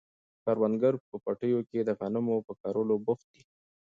کروندګر 0.43 0.93
په 1.09 1.15
پټیو 1.25 1.59
کې 1.69 1.79
د 1.83 1.89
غنمو 1.99 2.35
په 2.47 2.53
کرلو 2.61 2.95
بوخت 3.05 3.25
دي. 3.33 3.41